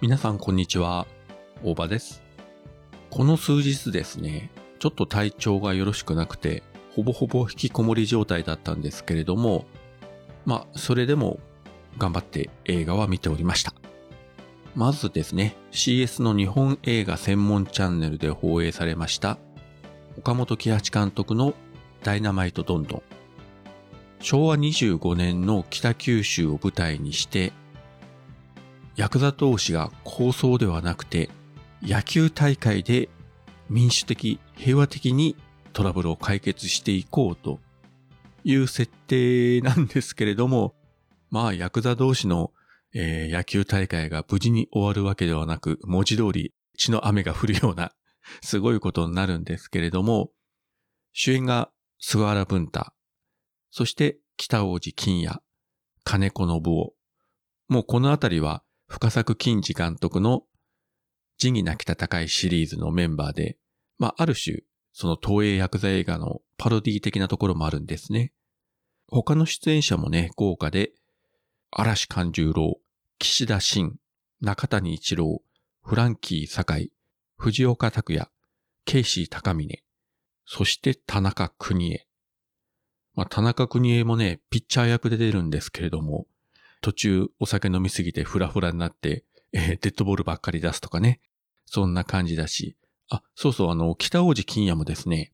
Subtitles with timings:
[0.00, 1.08] 皆さんこんにちは。
[1.64, 2.22] 大場です。
[3.10, 6.62] この数日ですね、ちょっと体調がよろしくなくて、
[6.94, 9.64] ほぼほぼ引きこもり状態だったんですけれども、
[10.46, 11.40] まあ、それでも
[11.98, 13.74] 頑張って映画は見ておりました。
[14.76, 19.36] まずですね、CS の日本映画専門チャンネルで放映されました、
[20.16, 21.54] 岡本喜八監督の
[22.04, 23.02] ダイナマイトどんどん。
[24.20, 27.52] 昭和25年の北九州を舞台にして、
[28.98, 31.30] ヤクザ同士が抗争ではなくて、
[31.80, 33.08] 野球大会で
[33.70, 35.36] 民主的、平和的に
[35.72, 37.60] トラブルを解決していこうと
[38.42, 40.74] いう設定なんですけれども、
[41.30, 42.52] まあ、ヤクザ同士の、
[42.92, 47.92] えー野球大会が無事に終わるわけではなく、文字通り血の雨が降るような、
[48.42, 50.32] すごいことになるんですけれども、
[51.12, 52.92] 主演が菅原文太、
[53.70, 55.40] そして北王子金也、
[56.02, 56.94] 金子信夫。
[57.68, 60.44] もうこのあたりは深作金次監督の
[61.36, 63.58] 仁義なき戦いシリーズのメンバーで、
[63.98, 68.32] まあある種、その東映ヤクザ映画のパロディ的なところもあるんですね。
[69.06, 70.92] 他の出演者もね、豪華で、
[71.70, 72.80] 嵐勘十郎、
[73.18, 73.96] 岸田真、
[74.40, 75.42] 中谷一郎、
[75.84, 76.90] フランキー堺、
[77.36, 78.30] 藤岡拓也、
[78.86, 79.82] ケイシー高峰、
[80.46, 82.06] そして田中邦衛。
[83.14, 86.26] まあ、田中邦衛もね、ピッチャー役で出るんですけれども、
[86.80, 91.20] 途中お酒飲みすぎてフラフラになって、えーデッドボールばっかり出すとかね。
[91.66, 92.76] そんな感じだし。
[93.10, 95.32] あ、そうそう、あの、北王子金也もですね、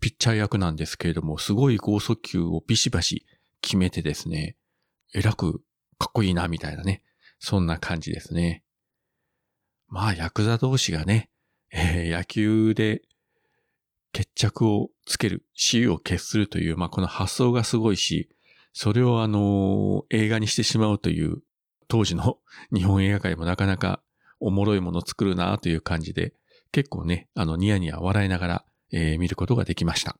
[0.00, 3.26] ピッチャー役なんですけれども、すごい剛速球をビシバシ
[3.62, 4.56] 決めてですね、
[5.14, 5.62] えらく
[5.98, 7.02] かっこいいな、みたいなね。
[7.38, 8.62] そんな感じですね。
[9.88, 11.30] まあ、ヤクザ同士がね、
[11.72, 13.02] えー野球で
[14.12, 18.30] 決着をつける、死を決するという、まあ、この発想がすごいし、
[18.78, 21.38] それをあの映画にしてしまうという、
[21.88, 22.40] 当時の
[22.74, 24.02] 日本映画界もなかなか
[24.38, 26.34] おもろいものを作るなという感じで、
[26.72, 30.18] 結構ね、あの、ニヤニヤ笑いながら、えー見ることができました。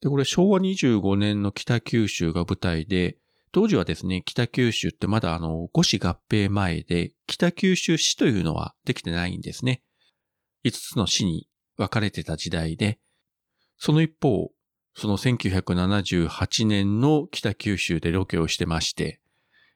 [0.00, 3.16] で、これ昭和25年の北九州が舞台で、
[3.52, 9.84] 当時はですね、北九州ってまだあの、五市合併前で、北九州市というのはできてないんですね。
[10.64, 12.98] 5つの市に分かれてた時代で、
[13.78, 14.50] その一方、
[14.98, 19.20] その1978年の北九州でロケをしてまして、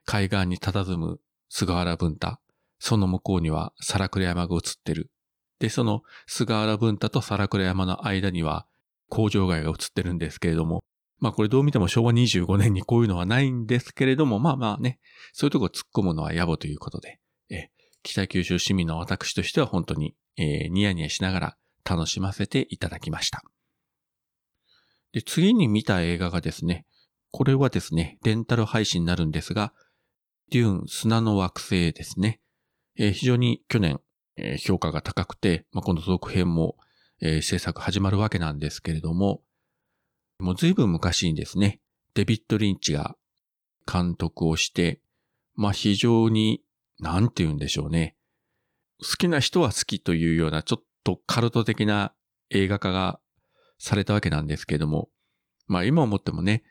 [0.07, 1.21] 海岸に佇む
[1.51, 2.39] 菅原文太、
[2.79, 5.11] その向こうには皿倉山が映ってる。
[5.59, 8.67] で、その菅原文太と皿倉山の間には
[9.11, 10.83] 工場街が映ってるんですけれども、
[11.19, 15.01] まあこれどう見ても昭和25年にこういうのはないんですけれども、まあまあね、
[15.35, 17.21] そういうとこ突っ込むのは野暮ということで、
[17.51, 17.69] え
[18.03, 23.43] 北九州市民の私としては本当に、えーニヤニヤしながら楽しませていただきました。
[25.13, 26.87] で、次に見た映画がですね、
[27.31, 29.73] これはですね、レンタル配信になるんですが、
[30.51, 32.41] デューン砂の惑星ですね。
[32.97, 34.01] えー非常に去年、
[34.37, 36.77] えー評価が高くて、まあ、この続編も、
[37.21, 39.43] えー制作始まるわけなんですけれども、
[40.39, 41.81] もう随分昔にですね、
[42.15, 43.17] デビッド・リンチが
[43.91, 45.01] 監督をして、
[45.55, 46.63] まあ非常に、
[46.99, 48.17] なんて言うんでしょうね。
[49.03, 52.13] 好きな人は好きというような、ちょっとカルト的な
[52.51, 53.20] 映画化が
[53.81, 55.09] されたわけなんですけれども、
[55.67, 56.63] まあ今思ってもね、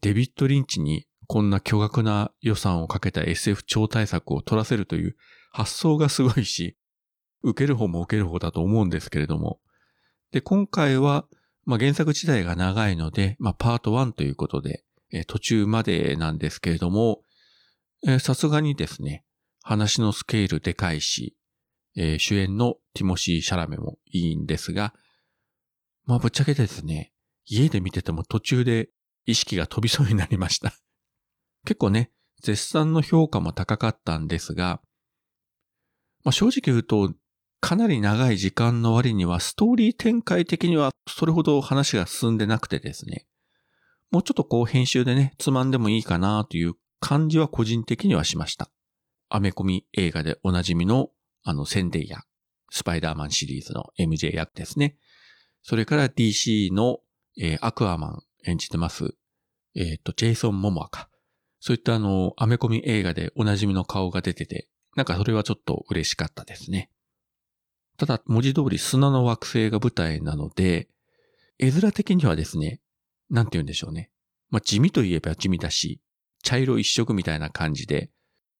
[0.00, 5.16] デビッド・リンチにこんな巨額な予算をかけた SF 超大作を撮らせるという
[5.50, 6.76] 発想がすごいし、
[7.42, 9.60] 受ける方も受ける方だと思うんですけれども。
[10.30, 11.26] で、今回は、
[11.64, 17.22] まあ原作自体が長いので、まあパート1ということで、えー途中までなんですけれども、
[18.06, 19.24] えさすがにですね、
[19.62, 21.36] 話のスケールでかいし、
[21.96, 24.94] えー主演のティモシー・シャラメもいいんですが、
[26.08, 27.12] まあぶっちゃけですね、
[27.44, 28.88] 家で見てても途中で
[29.26, 30.72] 意識が飛びそうになりました。
[31.66, 32.10] 結構ね、
[32.40, 34.80] 絶賛の評価も高かったんですが、
[36.24, 37.14] まあ正直言うと、
[37.60, 43.26] かなり長い時間の割にはストーリー展開的にはそれほど話が進んでなくてですね、
[44.10, 48.70] もうちょっとこう編集でね、つまんでもいいかなという感じは個人的にはしました。
[49.28, 51.10] アメコミ映画でおなじみの
[51.42, 52.22] あのセンデイヤ、
[52.70, 54.96] スパイダーマンシリーズの MJ 役ですね。
[55.68, 57.00] それから DC の、
[57.36, 59.12] えーアクアマン演じてます、
[59.76, 61.10] えっ、と、ジェイソン・モモアか。
[61.60, 64.66] そういったあの、アメコミ映画でおなじみの顔が出てて、
[64.96, 66.90] なんかそれはちょっと嬉しかったですね。
[67.98, 70.88] ただ、文字通り砂の惑星が舞台なので、
[71.58, 72.80] 絵面的にはですね、
[73.28, 74.10] なんて言うんでしょうね。
[74.48, 76.00] まあ、地味といえば地味だし、
[76.42, 78.10] 茶色一色みたいな感じで、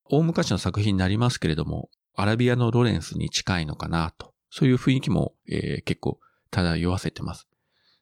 [0.04, 4.34] 大昔の作品になりますけれども、アラビアのロレンスに近いのかなと。
[4.50, 7.48] そういう雰囲気も、えー結構漂わせてます。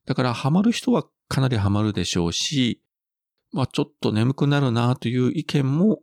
[0.07, 2.83] だから、ハマる人はかなりハマるでしょうし、
[3.53, 6.01] まあ、ちょっと眠くなるなという意見も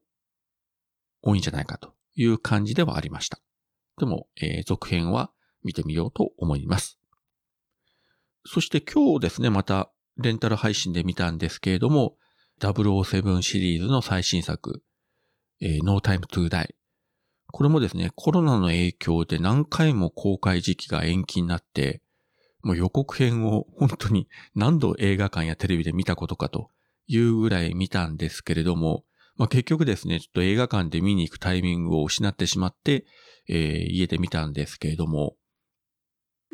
[1.22, 3.40] 多いんじゃないかという感じではありました。
[3.98, 5.32] でも、えー、続編は
[5.64, 7.00] 見てみようと思います。
[8.46, 12.18] そして今日ですね、またレンタル配信で見たんですけれども、
[12.60, 14.84] 007シリーズの最新作、
[15.60, 16.76] えー、No Time to Die。
[17.52, 22.02] これもですね、コロナの影響で何回も公開時期が延期になって、
[22.64, 26.70] もう予告編を本当に何度映画館やテレビで見たことかと
[27.08, 29.04] いうぐらい見たんですけれども、
[29.36, 33.06] まあ、結局ですね、ちょっと映画館で見に行くタイミングを失ってしまって、
[33.50, 35.36] えー、家で見たんですけれども、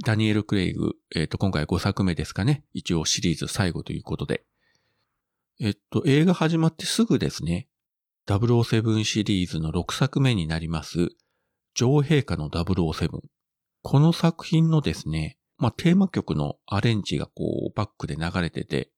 [0.03, 2.63] ダニエル・クレイグ、えっ、ー、と、今回5作目ですかね。
[2.73, 4.45] 一応シリーズ最後ということで。
[5.59, 7.67] えっと、映画始まってすぐですね、
[8.25, 11.09] 007シリーズの6作目になります、
[11.75, 13.19] 女王陛下の007。
[13.81, 18.91] この作品のですね、まあ、テーマ曲のアレンジがこう、バックで流れてて、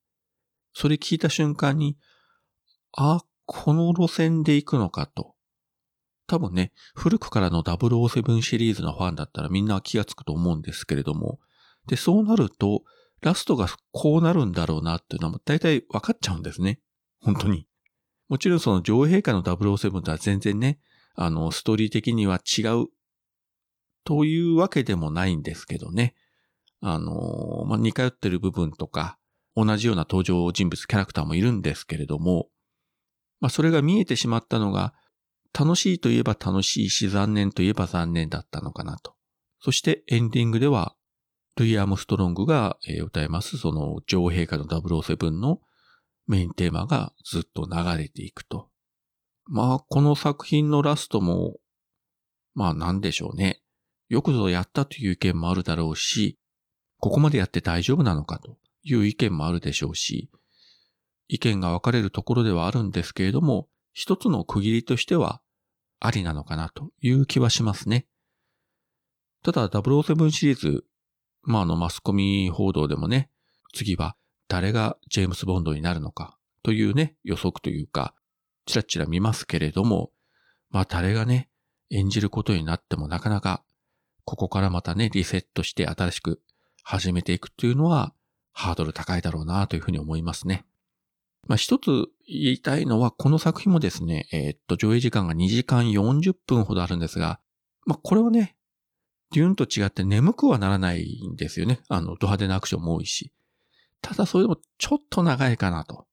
[0.73, 1.97] それ聞いた瞬間に、
[2.95, 5.35] あ、この路線で行くのかと。
[6.27, 11.39] 多分ね、古くからの007シリーズのファンだったらみんな気がつくと思うんですけれども、
[11.87, 12.83] で、そうなると、
[13.21, 16.79] ラストがこうなるんだろうなっていうのは大体分かっちゃうんですね。
[17.21, 17.67] 本当に。
[18.29, 20.79] もちろんその女王陛下の007とは全然ね、
[21.15, 22.87] あの、ストーリー的には違う
[24.05, 26.15] というわけでもないんですけどね。
[26.81, 29.17] あの、まあ、似通ってる部分とか、
[29.55, 32.47] 同じような登場人物、キャラクターもいるんですけれども、
[33.39, 34.93] まあ、それが見えてしまったのが、
[35.57, 39.15] 楽しいといえば楽しいし、残念といえば残念だったのかなと。
[39.59, 40.95] そしてエンディングでは、
[41.57, 45.59] ルイ・アームストロングが歌います、その女王陛下の007の
[46.27, 48.69] メインテーマがずっと流れていくと。
[49.45, 51.57] まあ、この作品のラストも、
[52.53, 53.61] まあなんでしょうね。
[54.07, 56.37] よくぞやったという意見もあるだろうし、
[57.01, 60.29] ここまでやって大丈夫なのかという意見もあるでしょうし、
[61.27, 65.41] 意見が分かれるところではあるんですけれども、一つの区切りとしては
[65.99, 68.05] ありなのかなという気はしますね。
[69.43, 70.85] ただ007シリーズ、
[71.41, 73.31] まああのマスコミ報道でもね、
[73.73, 74.15] 次は
[74.47, 78.13] 誰がジェームス・ボンドになるのかというね、予測というか、
[78.67, 80.11] ちらちら見ますけれども、
[80.69, 81.49] まあ誰がね、
[81.89, 83.63] 演じることになってもなかなか、
[84.23, 86.43] ここからまたね、リセットして新しく
[86.91, 88.13] 始めていくっていうのは、
[88.51, 90.65] ハードル高いだろうなというふうに思いますね。
[91.47, 97.39] まあ、一つ言いたいのは、この作品もですね、えー、っと、上映時間が2時間40分ほどあるんですが、
[97.85, 98.57] まあ、これはね、
[99.31, 101.79] デューンと違って眠くはならないんですよね。
[101.87, 103.31] あの、ド派手なアクションも多いし。
[104.01, 106.07] ただそれでもちょっと長いかなと。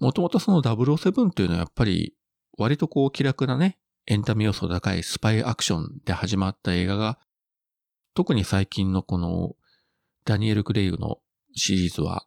[0.00, 2.16] もともとその007っていうのはやっぱり
[2.58, 7.20] 割とこう気楽なね、エンタメ要素高いスパイアクションで始まった映画が、
[8.14, 9.54] 特に最近のこの
[10.24, 11.18] ダニエル・クレイグの
[11.54, 12.26] シリーズは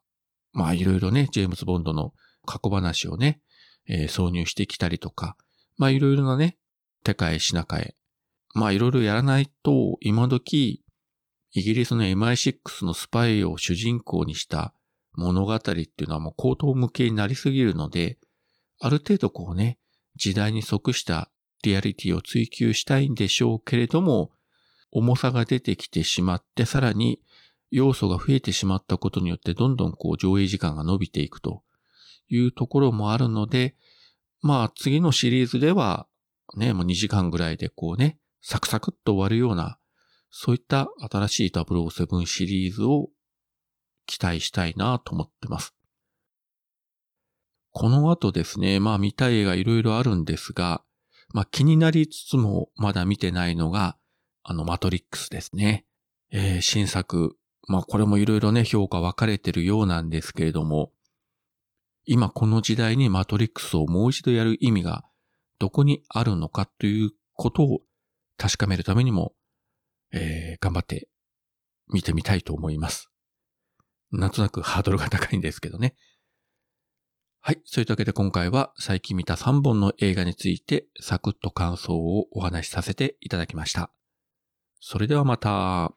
[0.55, 2.13] まあいろいろね、ジェームズ・ボンドの
[2.45, 3.41] 過去話をね、
[3.87, 5.35] えー、挿入してきたりとか、
[5.77, 6.57] まあいろいろなね、
[7.03, 7.95] 手替え品替え。
[8.53, 10.81] まあいろいろやらないと、今時、
[11.51, 14.73] イギリスの MI6 のスパイを主人公にした
[15.13, 18.17] 物語っていうのはもう高等無形になりすぎるので、
[18.79, 19.77] ある程度こうね、
[20.15, 21.29] 時代に即した
[21.63, 24.31] リアリティを追求したいんでしょうけれども、
[24.91, 27.19] 重さが出てきてしまって、さらに
[27.75, 31.61] 要素が増えてしまったことによってどんどんこう上映時間が伸びていくと
[32.29, 33.75] いうところもあるので、
[34.41, 36.07] まあ次のシリーズでは
[36.55, 39.77] ね、もう2時間ぐらいでこうね、サクサクっと終わるような、
[40.29, 43.09] そういった新しい007シリーズを
[44.05, 45.73] 期待したいなと思ってます。
[47.71, 50.81] この後ですね、まあ見たい映画いろいろあるんですが、
[51.33, 53.97] まあ気になりつつもまだ見てないのが、
[54.43, 55.85] あのマトリックスですね。
[56.31, 57.35] えー、新作、
[57.67, 60.91] まあこれもいろいろね、評価分かれてるようなんですけれども、
[62.05, 65.03] 今この時代にマトリックスをもう一度やる意味が
[65.59, 67.81] どこにあるのかということを
[68.37, 69.33] 確かめるためにも、
[70.13, 71.07] えー、頑張って
[71.91, 73.09] 見てみたいと思います。
[74.11, 75.95] なんとなくハードルが高いんですけどね。
[77.41, 77.61] はい。
[77.63, 83.91] そういうわけで今回は最近見た3本の映画についてサクッと感想をお話しさせていただきました。
[84.79, 85.93] それではまた。